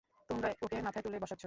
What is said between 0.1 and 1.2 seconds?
তোমরা ওকে মাথায় তুলে